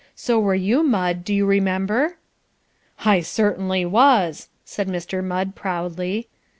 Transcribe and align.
So 0.15 0.39
were 0.39 0.55
you, 0.55 0.81
Mudd, 0.81 1.23
do 1.23 1.31
you 1.31 1.45
remember?" 1.45 2.15
"I 3.05 3.21
certainly 3.21 3.85
was!" 3.85 4.47
said 4.65 4.87
Mr. 4.87 5.23
Mudd 5.23 5.53
proudly. 5.53 6.27